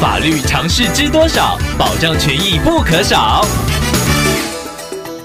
[0.00, 1.58] 法律常识知多少？
[1.76, 3.44] 保障权益不可少。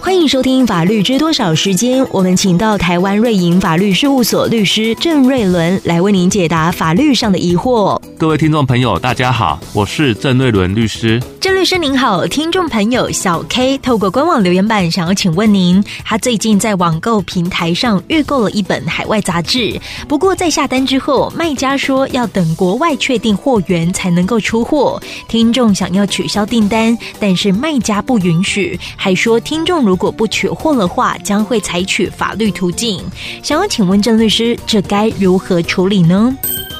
[0.03, 7.97] 欢迎收听《法律知多少》时间，我们请到台湾瑞银法律事务所律师郑瑞伦来为您解答法律上的疑惑。
[8.17, 11.21] 各位听众朋友，大家好，我是郑瑞伦律师。
[11.39, 25.01] 郑律师您好，听众朋友小 K 透过官网留言板想要请问您，他最近在网购平台上预购了一本海外杂志，不过在下单之后，卖家说要等国外确定货源才能够出货。
[25.29, 32.99] 听众想要取消订单，但是卖家不允许，还说听众如如果不取货的话，将会采取法律途径。
[33.43, 36.35] 想要请问郑律师，这该如何处理呢？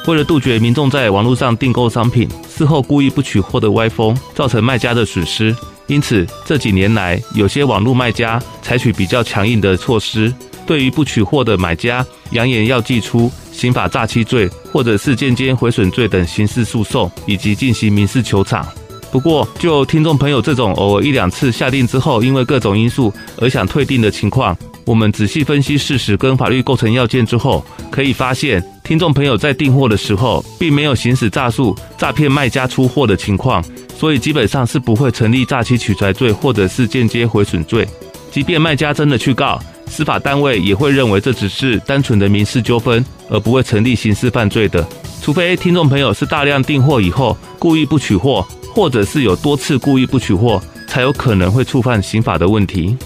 [0.08, 5.54] 为了杜绝民众在网络上订购商品，事后故意不取货的歪风，造成卖家的损失，
[5.86, 10.34] 因此这几年来，有些网络卖家采取比较强硬的措施，
[10.66, 18.66] 对于不取货的买家，扬言要祭出刑法诈欺罪，或者是间接毁损罪等刑事诉讼，以及进行民事求偿。
[19.14, 28.60] 不过，就听众朋友这种偶尔一两次下定之后，因为各种因素而想退订的情况，我们仔细分析事实跟法律构成要件之后，可以发现。
[28.82, 33.64] 听众朋友在订货的时候，并没有行使诈术诈骗卖家出货的情况，
[33.96, 37.86] 所以基本上是不会成立诈欺取财罪或者是间接毁损罪。
[38.32, 44.84] 即便卖家真的去告，司法单位也会认为这只是单纯的民事纠纷，而不会成立刑事犯罪的。
[45.22, 52.96] 除非听众朋友是大量订货以后故意不取货，或者是有多次故意不取货，才有可能会触犯刑法的问题。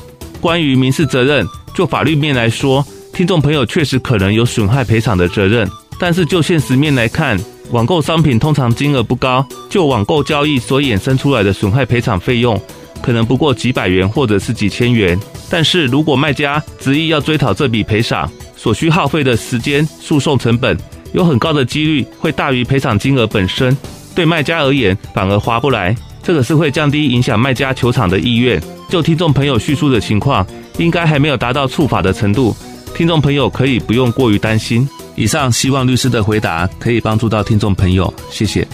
[0.41, 2.84] 关于民事责任，就法律面来说。
[3.12, 7.36] 听众朋友确实可能有损害赔偿的责任，但是就现实面来看，
[7.72, 12.60] 网购商品通常金额不高，就网购交易所衍生出来的损害赔偿费用，
[13.03, 15.19] 可能不过几百元或者是几千元。
[15.50, 20.78] 但是如果卖家执意要追讨这笔赔偿，所需耗费的时间、诉讼成本，
[21.12, 23.77] 有很高的几率会大于赔偿金额本身，
[24.19, 28.60] 对卖家而言反而划不来，这个是会降低影响卖家球场的意愿。
[28.88, 30.44] 就听众朋友叙述的情况，
[30.77, 32.53] 应该还没有达到触法的程度。
[32.97, 34.88] 听众朋友可以不用过于担心。
[35.15, 38.66] 以上希望律师的回答可以帮助到听众朋友，谢谢。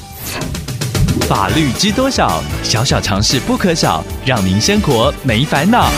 [1.29, 2.43] 法律知多少？
[2.63, 5.91] 小小常识不可少，让您生活没烦恼。